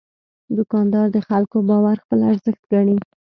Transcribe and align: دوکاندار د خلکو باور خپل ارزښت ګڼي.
دوکاندار 0.55 1.07
د 1.11 1.17
خلکو 1.27 1.57
باور 1.69 1.95
خپل 2.03 2.19
ارزښت 2.31 2.63
ګڼي. 2.73 2.97